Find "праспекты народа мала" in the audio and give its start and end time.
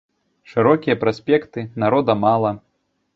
1.03-2.51